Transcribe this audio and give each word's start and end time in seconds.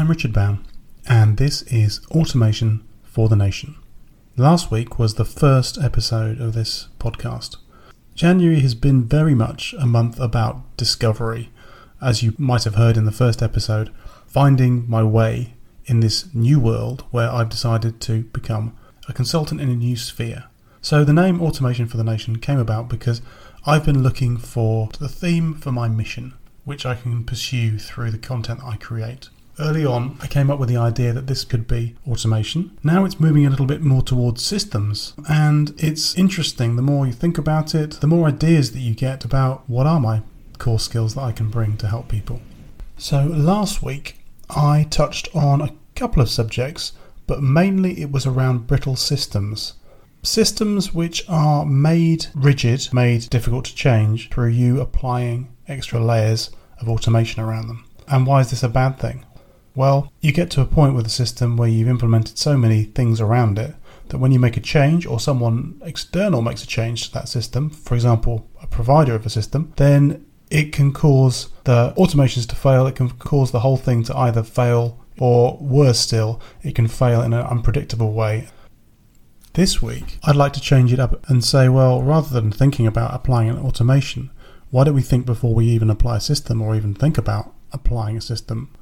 I'm 0.00 0.08
Richard 0.08 0.32
Bown, 0.32 0.64
and 1.06 1.36
this 1.36 1.60
is 1.64 2.00
Automation 2.10 2.88
for 3.02 3.28
the 3.28 3.36
Nation. 3.36 3.76
Last 4.34 4.70
week 4.70 4.98
was 4.98 5.16
the 5.16 5.26
first 5.26 5.76
episode 5.76 6.40
of 6.40 6.54
this 6.54 6.88
podcast. 6.98 7.58
January 8.14 8.60
has 8.60 8.74
been 8.74 9.04
very 9.04 9.34
much 9.34 9.74
a 9.78 9.84
month 9.84 10.18
about 10.18 10.74
discovery, 10.78 11.50
as 12.00 12.22
you 12.22 12.34
might 12.38 12.64
have 12.64 12.76
heard 12.76 12.96
in 12.96 13.04
the 13.04 13.12
first 13.12 13.42
episode, 13.42 13.92
finding 14.26 14.88
my 14.88 15.02
way 15.02 15.52
in 15.84 16.00
this 16.00 16.34
new 16.34 16.58
world 16.58 17.04
where 17.10 17.30
I've 17.30 17.50
decided 17.50 18.00
to 18.00 18.22
become 18.22 18.74
a 19.06 19.12
consultant 19.12 19.60
in 19.60 19.68
a 19.68 19.76
new 19.76 19.96
sphere. 19.96 20.44
So 20.80 21.04
the 21.04 21.12
name 21.12 21.42
Automation 21.42 21.86
for 21.86 21.98
the 21.98 22.04
Nation 22.04 22.38
came 22.38 22.58
about 22.58 22.88
because 22.88 23.20
I've 23.66 23.84
been 23.84 24.02
looking 24.02 24.38
for 24.38 24.88
the 24.98 25.10
theme 25.10 25.52
for 25.56 25.70
my 25.70 25.88
mission, 25.88 26.32
which 26.64 26.86
I 26.86 26.94
can 26.94 27.22
pursue 27.22 27.78
through 27.78 28.12
the 28.12 28.18
content 28.18 28.60
I 28.64 28.78
create. 28.78 29.28
Early 29.60 29.84
on, 29.84 30.16
I 30.22 30.26
came 30.26 30.50
up 30.50 30.58
with 30.58 30.70
the 30.70 30.78
idea 30.78 31.12
that 31.12 31.26
this 31.26 31.44
could 31.44 31.68
be 31.68 31.94
automation. 32.08 32.78
Now 32.82 33.04
it's 33.04 33.20
moving 33.20 33.44
a 33.44 33.50
little 33.50 33.66
bit 33.66 33.82
more 33.82 34.00
towards 34.00 34.42
systems, 34.42 35.12
and 35.28 35.74
it's 35.76 36.16
interesting. 36.16 36.76
The 36.76 36.82
more 36.82 37.06
you 37.06 37.12
think 37.12 37.36
about 37.36 37.74
it, 37.74 38.00
the 38.00 38.06
more 38.06 38.26
ideas 38.26 38.72
that 38.72 38.80
you 38.80 38.94
get 38.94 39.22
about 39.22 39.68
what 39.68 39.86
are 39.86 40.00
my 40.00 40.22
core 40.56 40.78
skills 40.78 41.14
that 41.14 41.20
I 41.20 41.32
can 41.32 41.50
bring 41.50 41.76
to 41.76 41.88
help 41.88 42.08
people. 42.08 42.40
So 42.96 43.24
last 43.26 43.82
week, 43.82 44.16
I 44.48 44.86
touched 44.88 45.28
on 45.34 45.60
a 45.60 45.74
couple 45.94 46.22
of 46.22 46.30
subjects, 46.30 46.92
but 47.26 47.42
mainly 47.42 48.00
it 48.00 48.10
was 48.10 48.24
around 48.24 48.66
brittle 48.66 48.96
systems. 48.96 49.74
Systems 50.22 50.94
which 50.94 51.22
are 51.28 51.66
made 51.66 52.28
rigid, 52.34 52.88
made 52.94 53.28
difficult 53.28 53.66
to 53.66 53.74
change 53.74 54.30
through 54.30 54.48
you 54.48 54.80
applying 54.80 55.54
extra 55.68 56.00
layers 56.00 56.50
of 56.80 56.88
automation 56.88 57.42
around 57.42 57.68
them. 57.68 57.84
And 58.08 58.26
why 58.26 58.40
is 58.40 58.50
this 58.50 58.62
a 58.62 58.68
bad 58.68 58.98
thing? 58.98 59.24
Well, 59.74 60.12
you 60.20 60.32
get 60.32 60.50
to 60.52 60.60
a 60.60 60.66
point 60.66 60.94
with 60.94 61.06
a 61.06 61.10
system 61.10 61.56
where 61.56 61.68
you've 61.68 61.88
implemented 61.88 62.38
so 62.38 62.56
many 62.56 62.84
things 62.84 63.20
around 63.20 63.58
it 63.58 63.74
that 64.08 64.18
when 64.18 64.32
you 64.32 64.40
make 64.40 64.56
a 64.56 64.60
change 64.60 65.06
or 65.06 65.20
someone 65.20 65.80
external 65.84 66.42
makes 66.42 66.64
a 66.64 66.66
change 66.66 67.06
to 67.06 67.14
that 67.14 67.28
system, 67.28 67.70
for 67.70 67.94
example, 67.94 68.48
a 68.60 68.66
provider 68.66 69.14
of 69.14 69.24
a 69.24 69.30
system, 69.30 69.72
then 69.76 70.26
it 70.50 70.72
can 70.72 70.92
cause 70.92 71.50
the 71.64 71.94
automations 71.96 72.48
to 72.48 72.56
fail. 72.56 72.86
It 72.86 72.96
can 72.96 73.10
cause 73.10 73.52
the 73.52 73.60
whole 73.60 73.76
thing 73.76 74.02
to 74.04 74.16
either 74.16 74.42
fail 74.42 74.98
or 75.20 75.58
worse 75.60 76.00
still, 76.00 76.40
it 76.62 76.74
can 76.74 76.88
fail 76.88 77.20
in 77.22 77.32
an 77.32 77.46
unpredictable 77.46 78.12
way. 78.12 78.48
This 79.52 79.82
week, 79.82 80.18
I'd 80.24 80.36
like 80.36 80.54
to 80.54 80.60
change 80.60 80.92
it 80.92 80.98
up 80.98 81.28
and 81.28 81.44
say, 81.44 81.68
well, 81.68 82.02
rather 82.02 82.28
than 82.28 82.50
thinking 82.50 82.86
about 82.86 83.14
applying 83.14 83.50
an 83.50 83.58
automation, 83.58 84.30
why 84.70 84.84
don't 84.84 84.94
we 84.94 85.02
think 85.02 85.26
before 85.26 85.54
we 85.54 85.66
even 85.66 85.90
apply 85.90 86.16
a 86.16 86.20
system 86.20 86.62
or 86.62 86.74
even 86.74 86.94
think 86.94 87.18
about 87.18 87.52
applying 87.72 88.16
a 88.16 88.20
system? 88.20 88.72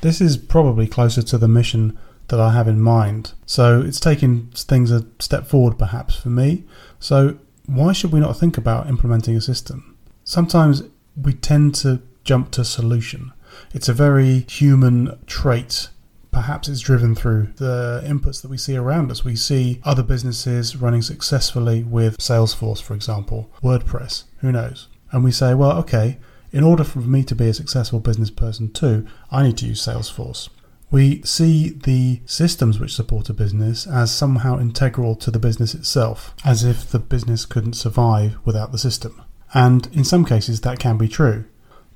This 0.00 0.20
is 0.20 0.36
probably 0.36 0.86
closer 0.86 1.22
to 1.22 1.38
the 1.38 1.48
mission 1.48 1.98
that 2.28 2.40
I 2.40 2.52
have 2.52 2.68
in 2.68 2.80
mind. 2.80 3.32
So 3.46 3.80
it's 3.80 4.00
taking 4.00 4.48
things 4.54 4.90
a 4.90 5.06
step 5.18 5.46
forward 5.46 5.78
perhaps 5.78 6.16
for 6.16 6.28
me. 6.28 6.64
So 6.98 7.38
why 7.66 7.92
should 7.92 8.12
we 8.12 8.20
not 8.20 8.36
think 8.36 8.58
about 8.58 8.88
implementing 8.88 9.36
a 9.36 9.40
system? 9.40 9.96
Sometimes 10.24 10.82
we 11.20 11.34
tend 11.34 11.74
to 11.76 12.02
jump 12.24 12.50
to 12.52 12.64
solution. 12.64 13.32
It's 13.72 13.88
a 13.88 13.92
very 13.92 14.40
human 14.48 15.18
trait. 15.26 15.88
Perhaps 16.30 16.68
it's 16.68 16.80
driven 16.80 17.14
through 17.14 17.52
the 17.56 18.02
inputs 18.04 18.42
that 18.42 18.50
we 18.50 18.58
see 18.58 18.76
around 18.76 19.10
us. 19.10 19.24
We 19.24 19.36
see 19.36 19.80
other 19.84 20.02
businesses 20.02 20.76
running 20.76 21.02
successfully 21.02 21.82
with 21.82 22.18
Salesforce, 22.18 22.82
for 22.82 22.94
example, 22.94 23.50
WordPress, 23.62 24.24
who 24.38 24.52
knows? 24.52 24.88
And 25.12 25.24
we 25.24 25.32
say, 25.32 25.54
well, 25.54 25.78
okay, 25.78 26.18
in 26.56 26.64
order 26.64 26.84
for 26.84 27.00
me 27.00 27.22
to 27.22 27.34
be 27.34 27.48
a 27.48 27.52
successful 27.52 28.00
business 28.00 28.30
person 28.30 28.72
too, 28.72 29.06
I 29.30 29.42
need 29.42 29.58
to 29.58 29.66
use 29.66 29.84
Salesforce. 29.84 30.48
We 30.90 31.20
see 31.20 31.68
the 31.68 32.22
systems 32.24 32.80
which 32.80 32.94
support 32.94 33.28
a 33.28 33.34
business 33.34 33.86
as 33.86 34.10
somehow 34.10 34.58
integral 34.58 35.16
to 35.16 35.30
the 35.30 35.38
business 35.38 35.74
itself, 35.74 36.34
as 36.46 36.64
if 36.64 36.88
the 36.88 36.98
business 36.98 37.44
couldn't 37.44 37.74
survive 37.74 38.38
without 38.46 38.72
the 38.72 38.78
system. 38.78 39.20
And 39.52 39.86
in 39.92 40.02
some 40.02 40.24
cases, 40.24 40.62
that 40.62 40.78
can 40.78 40.96
be 40.96 41.08
true. 41.08 41.44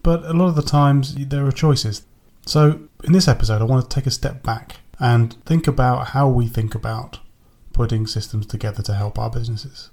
But 0.02 0.26
a 0.26 0.34
lot 0.34 0.48
of 0.48 0.56
the 0.56 0.62
times, 0.62 1.14
there 1.14 1.46
are 1.46 1.52
choices. 1.52 2.02
So, 2.44 2.80
in 3.02 3.14
this 3.14 3.28
episode, 3.28 3.62
I 3.62 3.64
want 3.64 3.88
to 3.88 3.94
take 3.94 4.06
a 4.06 4.10
step 4.10 4.42
back 4.42 4.76
and 4.98 5.42
think 5.46 5.68
about 5.68 6.08
how 6.08 6.28
we 6.28 6.48
think 6.48 6.74
about 6.74 7.18
putting 7.72 8.06
systems 8.06 8.44
together 8.44 8.82
to 8.82 8.92
help 8.92 9.18
our 9.18 9.30
businesses. 9.30 9.88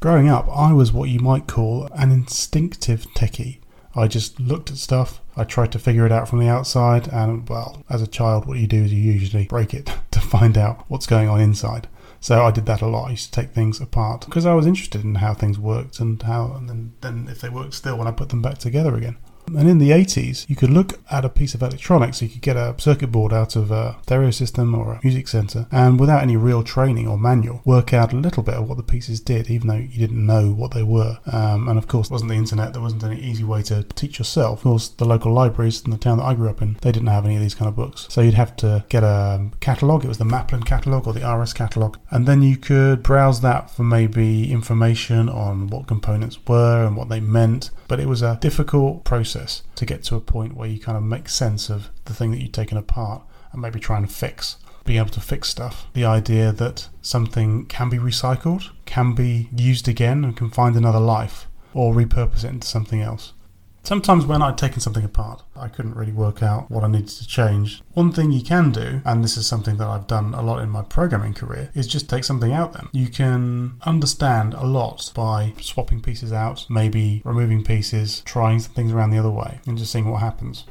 Growing 0.00 0.28
up, 0.28 0.48
I 0.48 0.72
was 0.72 0.92
what 0.92 1.10
you 1.10 1.20
might 1.20 1.46
call 1.46 1.88
an 1.94 2.10
instinctive 2.10 3.06
techie. 3.14 3.58
I 3.98 4.06
just 4.06 4.38
looked 4.38 4.70
at 4.70 4.76
stuff, 4.76 5.20
I 5.36 5.44
tried 5.44 5.72
to 5.72 5.78
figure 5.78 6.06
it 6.06 6.12
out 6.12 6.28
from 6.28 6.38
the 6.38 6.48
outside, 6.48 7.08
and 7.08 7.48
well, 7.48 7.84
as 7.90 8.00
a 8.00 8.06
child, 8.06 8.46
what 8.46 8.58
you 8.58 8.66
do 8.66 8.84
is 8.84 8.92
you 8.92 9.12
usually 9.12 9.46
break 9.46 9.74
it 9.74 9.92
to 10.12 10.20
find 10.20 10.56
out 10.56 10.84
what's 10.88 11.06
going 11.06 11.28
on 11.28 11.40
inside. 11.40 11.88
So 12.20 12.44
I 12.44 12.50
did 12.50 12.66
that 12.66 12.82
a 12.82 12.86
lot. 12.86 13.08
I 13.08 13.10
used 13.10 13.32
to 13.32 13.40
take 13.40 13.50
things 13.50 13.80
apart 13.80 14.24
because 14.24 14.46
I 14.46 14.54
was 14.54 14.66
interested 14.66 15.04
in 15.04 15.16
how 15.16 15.34
things 15.34 15.58
worked 15.58 16.00
and 16.00 16.20
how, 16.22 16.52
and 16.56 16.68
then, 16.68 16.92
then 17.00 17.28
if 17.30 17.40
they 17.40 17.48
worked 17.48 17.74
still 17.74 17.96
when 17.96 18.08
I 18.08 18.12
put 18.12 18.30
them 18.30 18.42
back 18.42 18.58
together 18.58 18.96
again. 18.96 19.16
And 19.56 19.68
in 19.68 19.78
the 19.78 19.90
80s, 19.90 20.48
you 20.48 20.56
could 20.56 20.70
look 20.70 21.00
at 21.10 21.24
a 21.24 21.28
piece 21.28 21.54
of 21.54 21.62
electronics, 21.62 22.20
you 22.20 22.28
could 22.28 22.42
get 22.42 22.56
a 22.56 22.74
circuit 22.78 23.10
board 23.10 23.32
out 23.32 23.56
of 23.56 23.70
a 23.70 23.96
stereo 24.02 24.30
system 24.30 24.74
or 24.74 24.94
a 24.94 25.00
music 25.02 25.28
center, 25.28 25.66
and 25.70 25.98
without 25.98 26.22
any 26.22 26.36
real 26.36 26.62
training 26.62 27.08
or 27.08 27.18
manual, 27.18 27.62
work 27.64 27.92
out 27.94 28.12
a 28.12 28.16
little 28.16 28.42
bit 28.42 28.54
of 28.54 28.68
what 28.68 28.76
the 28.76 28.82
pieces 28.82 29.20
did, 29.20 29.50
even 29.50 29.68
though 29.68 29.74
you 29.74 29.98
didn't 29.98 30.24
know 30.24 30.50
what 30.50 30.72
they 30.72 30.82
were. 30.82 31.18
Um, 31.32 31.68
and 31.68 31.78
of 31.78 31.88
course, 31.88 32.08
it 32.08 32.12
wasn't 32.12 32.30
the 32.30 32.36
internet, 32.36 32.72
there 32.72 32.82
wasn't 32.82 33.04
any 33.04 33.20
easy 33.20 33.44
way 33.44 33.62
to 33.62 33.82
teach 33.82 34.18
yourself. 34.18 34.58
Of 34.58 34.62
course, 34.64 34.88
the 34.88 35.04
local 35.04 35.32
libraries 35.32 35.82
in 35.84 35.90
the 35.90 35.98
town 35.98 36.18
that 36.18 36.24
I 36.24 36.34
grew 36.34 36.50
up 36.50 36.62
in, 36.62 36.76
they 36.82 36.92
didn't 36.92 37.08
have 37.08 37.24
any 37.24 37.36
of 37.36 37.42
these 37.42 37.54
kind 37.54 37.68
of 37.68 37.76
books. 37.76 38.06
So 38.10 38.20
you'd 38.20 38.34
have 38.34 38.56
to 38.56 38.84
get 38.88 39.02
a 39.02 39.50
catalogue, 39.60 40.04
it 40.04 40.08
was 40.08 40.18
the 40.18 40.24
Maplin 40.24 40.62
catalogue 40.62 41.06
or 41.06 41.12
the 41.12 41.28
RS 41.28 41.52
catalogue, 41.52 41.98
and 42.10 42.26
then 42.26 42.42
you 42.42 42.56
could 42.56 43.02
browse 43.02 43.40
that 43.40 43.70
for 43.70 43.82
maybe 43.82 44.50
information 44.52 45.28
on 45.28 45.68
what 45.68 45.86
components 45.86 46.38
were 46.46 46.84
and 46.86 46.96
what 46.96 47.08
they 47.08 47.20
meant. 47.20 47.70
But 47.86 48.00
it 48.00 48.06
was 48.06 48.20
a 48.20 48.38
difficult 48.42 49.04
process 49.04 49.37
process 49.38 49.62
to 49.76 49.86
get 49.86 50.02
to 50.04 50.16
a 50.16 50.20
point 50.20 50.56
where 50.56 50.68
you 50.68 50.80
kind 50.80 50.96
of 50.96 51.04
make 51.04 51.28
sense 51.28 51.70
of 51.70 51.90
the 52.04 52.14
thing 52.14 52.30
that 52.30 52.40
you've 52.40 52.52
taken 52.52 52.78
apart 52.78 53.22
and 53.52 53.62
maybe 53.62 53.80
try 53.80 53.96
and 53.96 54.10
fix. 54.10 54.56
Being 54.84 54.98
able 54.98 55.10
to 55.10 55.20
fix 55.20 55.48
stuff. 55.48 55.86
The 55.92 56.04
idea 56.04 56.52
that 56.52 56.88
something 57.02 57.66
can 57.66 57.90
be 57.90 57.98
recycled, 57.98 58.70
can 58.86 59.14
be 59.14 59.48
used 59.54 59.86
again, 59.86 60.24
and 60.24 60.36
can 60.36 60.50
find 60.50 60.76
another 60.76 61.00
life, 61.00 61.46
or 61.74 61.94
repurpose 61.94 62.44
it 62.44 62.48
into 62.48 62.66
something 62.66 63.02
else. 63.02 63.34
Sometimes 63.82 64.26
when 64.26 64.42
I'd 64.42 64.58
taken 64.58 64.80
something 64.80 65.04
apart, 65.04 65.42
I 65.56 65.68
couldn't 65.68 65.96
really 65.96 66.12
work 66.12 66.42
out 66.42 66.70
what 66.70 66.84
I 66.84 66.88
needed 66.88 67.08
to 67.08 67.26
change. 67.26 67.82
One 67.94 68.12
thing 68.12 68.32
you 68.32 68.42
can 68.42 68.70
do, 68.70 69.00
and 69.04 69.24
this 69.24 69.38
is 69.38 69.46
something 69.46 69.78
that 69.78 69.88
I've 69.88 70.06
done 70.06 70.34
a 70.34 70.42
lot 70.42 70.60
in 70.60 70.68
my 70.68 70.82
programming 70.82 71.32
career, 71.32 71.70
is 71.74 71.86
just 71.86 72.10
take 72.10 72.24
something 72.24 72.52
out 72.52 72.74
then. 72.74 72.88
You 72.92 73.08
can 73.08 73.80
understand 73.82 74.52
a 74.52 74.66
lot 74.66 75.10
by 75.14 75.54
swapping 75.60 76.02
pieces 76.02 76.32
out, 76.32 76.66
maybe 76.68 77.22
removing 77.24 77.64
pieces, 77.64 78.20
trying 78.26 78.60
things 78.60 78.92
around 78.92 79.10
the 79.10 79.18
other 79.18 79.30
way, 79.30 79.60
and 79.66 79.78
just 79.78 79.92
seeing 79.92 80.10
what 80.10 80.20
happens. 80.20 80.64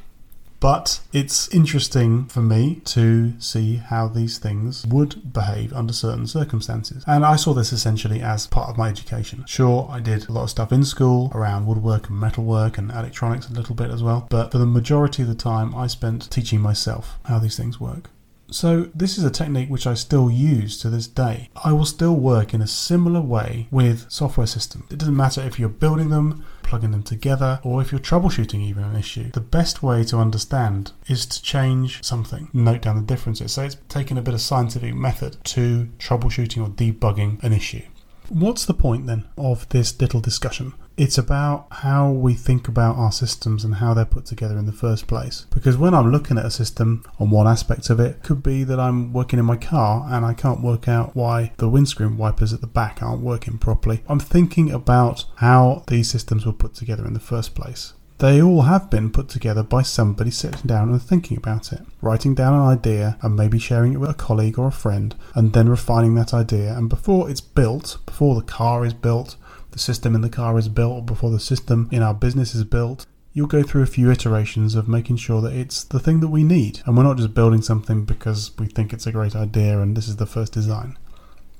But 0.59 1.01
it's 1.13 1.47
interesting 1.49 2.25
for 2.25 2.41
me 2.41 2.81
to 2.85 3.39
see 3.39 3.75
how 3.75 4.07
these 4.07 4.39
things 4.39 4.85
would 4.87 5.31
behave 5.31 5.71
under 5.73 5.93
certain 5.93 6.25
circumstances. 6.25 7.03
And 7.05 7.23
I 7.25 7.35
saw 7.35 7.53
this 7.53 7.71
essentially 7.71 8.21
as 8.21 8.47
part 8.47 8.69
of 8.69 8.77
my 8.77 8.89
education. 8.89 9.45
Sure, 9.47 9.87
I 9.91 9.99
did 9.99 10.27
a 10.27 10.31
lot 10.31 10.43
of 10.43 10.49
stuff 10.49 10.71
in 10.71 10.83
school 10.83 11.31
around 11.33 11.67
woodwork 11.67 12.09
and 12.09 12.19
metalwork 12.19 12.77
and 12.77 12.91
electronics 12.91 13.49
a 13.49 13.53
little 13.53 13.75
bit 13.75 13.91
as 13.91 14.01
well, 14.01 14.27
but 14.29 14.51
for 14.51 14.57
the 14.57 14.65
majority 14.65 15.21
of 15.21 15.27
the 15.27 15.35
time, 15.35 15.75
I 15.75 15.87
spent 15.87 16.29
teaching 16.31 16.59
myself 16.59 17.19
how 17.25 17.39
these 17.39 17.57
things 17.57 17.79
work. 17.79 18.09
So, 18.49 18.87
this 18.95 19.17
is 19.17 19.25
a 19.25 19.29
technique 19.29 19.69
which 19.69 19.85
I 19.85 19.93
still 19.93 20.31
use 20.31 20.79
to 20.79 20.89
this 20.89 21.05
day. 21.05 21.49
I 21.65 21.73
will 21.73 21.85
still 21.85 22.15
work 22.15 22.53
in 22.53 22.61
a 22.61 22.67
similar 22.67 23.19
way 23.19 23.67
with 23.71 24.09
software 24.09 24.47
systems. 24.47 24.85
It 24.89 24.97
doesn't 24.97 25.17
matter 25.17 25.41
if 25.41 25.59
you're 25.59 25.67
building 25.67 26.09
them, 26.09 26.45
plugging 26.67 26.91
them 26.91 27.03
together, 27.03 27.59
or 27.63 27.81
if 27.81 27.91
you're 27.91 27.99
troubleshooting 27.99 28.61
even 28.61 28.83
an 28.83 28.95
issue. 28.95 29.31
The 29.31 29.41
best 29.41 29.81
way 29.81 30.03
to 30.05 30.17
understand 30.17 30.91
is 31.07 31.25
to 31.25 31.41
change 31.41 32.03
something, 32.03 32.49
note 32.53 32.81
down 32.81 32.97
the 32.97 33.01
differences. 33.01 33.53
So, 33.53 33.63
it's 33.63 33.77
taking 33.89 34.17
a 34.17 34.21
bit 34.21 34.33
of 34.33 34.41
scientific 34.41 34.93
method 34.93 35.37
to 35.45 35.89
troubleshooting 35.97 36.63
or 36.63 36.69
debugging 36.69 37.43
an 37.43 37.53
issue. 37.53 37.83
What's 38.29 38.65
the 38.65 38.73
point 38.73 39.07
then 39.07 39.25
of 39.37 39.67
this 39.69 39.99
little 39.99 40.19
discussion? 40.19 40.73
It's 40.97 41.19
about 41.19 41.67
how 41.69 42.09
we 42.09 42.33
think 42.33 42.67
about 42.67 42.95
our 42.95 43.11
systems 43.11 43.63
and 43.63 43.75
how 43.75 43.93
they're 43.93 44.03
put 44.03 44.25
together 44.25 44.57
in 44.57 44.65
the 44.65 44.71
first 44.71 45.05
place. 45.05 45.45
Because 45.53 45.77
when 45.77 45.93
I'm 45.93 46.11
looking 46.11 46.39
at 46.39 46.45
a 46.45 46.49
system 46.49 47.05
on 47.19 47.29
one 47.29 47.47
aspect 47.47 47.91
of 47.91 47.99
it, 47.99 48.23
could 48.23 48.41
be 48.41 48.63
that 48.63 48.79
I'm 48.79 49.13
working 49.13 49.37
in 49.37 49.45
my 49.45 49.57
car 49.57 50.07
and 50.09 50.25
I 50.25 50.33
can't 50.33 50.63
work 50.63 50.87
out 50.87 51.15
why 51.15 51.51
the 51.57 51.69
windscreen 51.69 52.17
wipers 52.17 52.51
at 52.51 52.61
the 52.61 52.67
back 52.67 53.03
aren't 53.03 53.21
working 53.21 53.59
properly. 53.59 54.01
I'm 54.09 54.19
thinking 54.19 54.71
about 54.71 55.25
how 55.35 55.83
these 55.85 56.09
systems 56.09 56.47
were 56.47 56.51
put 56.51 56.73
together 56.73 57.05
in 57.05 57.13
the 57.13 57.19
first 57.19 57.53
place. 57.53 57.93
They 58.17 58.41
all 58.41 58.63
have 58.63 58.89
been 58.89 59.11
put 59.11 59.29
together 59.29 59.61
by 59.61 59.83
somebody 59.83 60.31
sitting 60.31 60.65
down 60.65 60.89
and 60.89 60.99
thinking 60.99 61.37
about 61.37 61.71
it, 61.71 61.81
writing 62.01 62.33
down 62.33 62.55
an 62.55 62.67
idea 62.67 63.19
and 63.21 63.35
maybe 63.35 63.59
sharing 63.59 63.93
it 63.93 63.99
with 63.99 64.09
a 64.09 64.15
colleague 64.15 64.57
or 64.57 64.69
a 64.69 64.71
friend, 64.71 65.13
and 65.35 65.53
then 65.53 65.69
refining 65.69 66.15
that 66.15 66.33
idea. 66.33 66.75
And 66.75 66.89
before 66.89 67.29
it's 67.29 67.41
built, 67.41 67.99
before 68.07 68.33
the 68.33 68.41
car 68.41 68.83
is 68.83 68.95
built, 68.95 69.35
the 69.77 69.83
system 69.83 70.15
in 70.15 70.21
the 70.21 70.29
car 70.29 70.57
is 70.57 70.69
built, 70.69 71.05
before 71.05 71.29
the 71.29 71.39
system 71.39 71.87
in 71.91 72.01
our 72.01 72.13
business 72.15 72.55
is 72.55 72.63
built, 72.63 73.05
you'll 73.31 73.45
go 73.45 73.61
through 73.61 73.83
a 73.83 73.85
few 73.85 74.09
iterations 74.09 74.73
of 74.73 74.87
making 74.87 75.17
sure 75.17 75.39
that 75.39 75.53
it's 75.53 75.83
the 75.83 75.99
thing 75.99 76.19
that 76.19 76.29
we 76.29 76.43
need. 76.43 76.81
And 76.85 76.97
we're 76.97 77.03
not 77.03 77.17
just 77.17 77.35
building 77.35 77.61
something 77.61 78.03
because 78.03 78.57
we 78.57 78.65
think 78.65 78.91
it's 78.91 79.05
a 79.05 79.11
great 79.11 79.35
idea 79.35 79.79
and 79.79 79.95
this 79.95 80.07
is 80.07 80.15
the 80.15 80.25
first 80.25 80.51
design. 80.51 80.97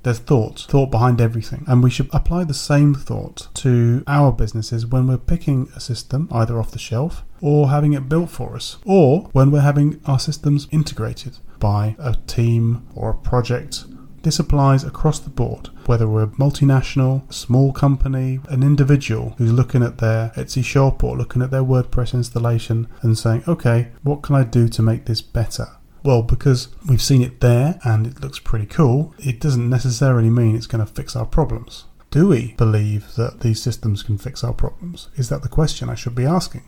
There's 0.02 0.18
thought, 0.18 0.66
thought 0.68 0.90
behind 0.90 1.20
everything. 1.20 1.64
And 1.68 1.80
we 1.80 1.90
should 1.90 2.08
apply 2.12 2.42
the 2.42 2.54
same 2.54 2.92
thought 2.92 3.46
to 3.54 4.02
our 4.08 4.32
businesses 4.32 4.84
when 4.84 5.06
we're 5.06 5.18
picking 5.18 5.68
a 5.76 5.80
system 5.80 6.28
either 6.32 6.58
off 6.58 6.72
the 6.72 6.78
shelf 6.80 7.22
or 7.40 7.70
having 7.70 7.92
it 7.92 8.08
built 8.08 8.30
for 8.30 8.56
us, 8.56 8.78
or 8.84 9.28
when 9.30 9.52
we're 9.52 9.60
having 9.60 10.00
our 10.06 10.18
systems 10.18 10.66
integrated 10.72 11.38
by 11.60 11.94
a 12.00 12.16
team 12.26 12.84
or 12.96 13.10
a 13.10 13.14
project. 13.14 13.84
This 14.22 14.38
applies 14.38 14.84
across 14.84 15.20
the 15.20 15.30
board, 15.30 15.70
whether 15.86 16.08
we're 16.08 16.24
a 16.24 16.28
multinational, 16.28 17.32
small 17.32 17.72
company, 17.72 18.40
an 18.48 18.62
individual 18.62 19.34
who's 19.38 19.52
looking 19.52 19.82
at 19.82 19.98
their 19.98 20.30
Etsy 20.30 20.64
shop 20.64 21.04
or 21.04 21.16
looking 21.16 21.40
at 21.40 21.50
their 21.50 21.62
WordPress 21.62 22.14
installation 22.14 22.88
and 23.02 23.16
saying, 23.16 23.44
okay, 23.46 23.88
what 24.02 24.22
can 24.22 24.34
I 24.34 24.42
do 24.44 24.68
to 24.68 24.82
make 24.82 25.04
this 25.06 25.22
better? 25.22 25.68
Well, 26.02 26.22
because 26.22 26.68
we've 26.88 27.02
seen 27.02 27.22
it 27.22 27.40
there 27.40 27.78
and 27.84 28.06
it 28.06 28.20
looks 28.20 28.38
pretty 28.38 28.66
cool, 28.66 29.14
it 29.18 29.40
doesn't 29.40 29.70
necessarily 29.70 30.30
mean 30.30 30.56
it's 30.56 30.66
going 30.66 30.84
to 30.84 30.92
fix 30.92 31.14
our 31.14 31.26
problems. 31.26 31.84
Do 32.10 32.28
we 32.28 32.54
believe 32.56 33.14
that 33.16 33.40
these 33.40 33.62
systems 33.62 34.02
can 34.02 34.18
fix 34.18 34.42
our 34.42 34.54
problems? 34.54 35.10
Is 35.16 35.28
that 35.28 35.42
the 35.42 35.48
question 35.48 35.88
I 35.88 35.94
should 35.94 36.14
be 36.14 36.24
asking? 36.24 36.64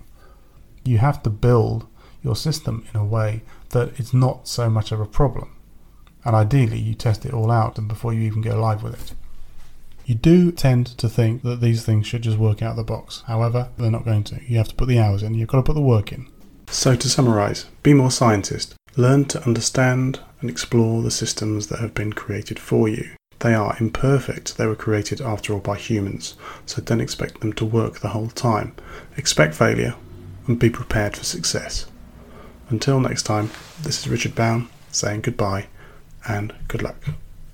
You 0.84 0.98
have 0.98 1.22
to 1.24 1.30
build 1.30 1.86
your 2.22 2.36
system 2.36 2.86
in 2.92 3.00
a 3.00 3.04
way 3.04 3.42
that 3.70 3.98
it's 3.98 4.12
not 4.12 4.46
so 4.46 4.68
much 4.68 4.92
of 4.92 5.00
a 5.00 5.06
problem. 5.06 5.56
And 6.24 6.36
ideally, 6.36 6.78
you 6.78 6.94
test 6.94 7.24
it 7.24 7.32
all 7.32 7.50
out 7.50 7.78
and 7.78 7.88
before 7.88 8.12
you 8.12 8.22
even 8.22 8.42
go 8.42 8.60
live 8.60 8.82
with 8.82 8.94
it. 8.94 9.14
You 10.04 10.14
do 10.14 10.50
tend 10.50 10.86
to 10.98 11.08
think 11.08 11.42
that 11.42 11.60
these 11.60 11.84
things 11.84 12.06
should 12.06 12.22
just 12.22 12.36
work 12.36 12.62
out 12.62 12.72
of 12.72 12.76
the 12.76 12.84
box. 12.84 13.22
However, 13.26 13.68
they're 13.78 13.90
not 13.90 14.04
going 14.04 14.24
to. 14.24 14.40
You 14.44 14.58
have 14.58 14.68
to 14.68 14.74
put 14.74 14.88
the 14.88 14.98
hours 14.98 15.22
in, 15.22 15.34
you've 15.34 15.48
got 15.48 15.58
to 15.58 15.62
put 15.62 15.74
the 15.74 15.80
work 15.80 16.12
in. 16.12 16.26
So, 16.68 16.96
to 16.96 17.08
summarize, 17.08 17.66
be 17.82 17.94
more 17.94 18.10
scientist. 18.10 18.74
Learn 18.96 19.24
to 19.26 19.44
understand 19.46 20.20
and 20.40 20.50
explore 20.50 21.02
the 21.02 21.10
systems 21.10 21.68
that 21.68 21.78
have 21.78 21.94
been 21.94 22.12
created 22.12 22.58
for 22.58 22.88
you. 22.88 23.10
They 23.38 23.54
are 23.54 23.76
imperfect, 23.80 24.58
they 24.58 24.66
were 24.66 24.74
created 24.74 25.20
after 25.20 25.52
all 25.52 25.60
by 25.60 25.76
humans, 25.76 26.34
so 26.66 26.82
don't 26.82 27.00
expect 27.00 27.40
them 27.40 27.52
to 27.54 27.64
work 27.64 28.00
the 28.00 28.08
whole 28.08 28.28
time. 28.28 28.74
Expect 29.16 29.54
failure 29.54 29.94
and 30.46 30.58
be 30.58 30.70
prepared 30.70 31.16
for 31.16 31.24
success. 31.24 31.86
Until 32.68 33.00
next 33.00 33.22
time, 33.22 33.50
this 33.82 34.00
is 34.00 34.08
Richard 34.08 34.34
Bown 34.34 34.68
saying 34.90 35.20
goodbye 35.20 35.68
and 36.28 36.52
good 36.68 36.82
luck. 36.82 36.96